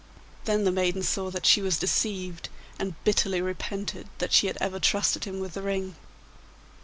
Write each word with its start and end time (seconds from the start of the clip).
Then 0.45 0.63
the 0.63 0.71
maiden 0.71 1.03
saw 1.03 1.29
she 1.43 1.61
was 1.61 1.77
deceived, 1.77 2.49
and 2.79 2.95
bitterly 3.03 3.39
repented 3.39 4.07
that 4.17 4.33
she 4.33 4.47
had 4.47 4.57
ever 4.59 4.79
trusted 4.79 5.25
him 5.25 5.39
with 5.39 5.53
the 5.53 5.61
ring. 5.61 5.95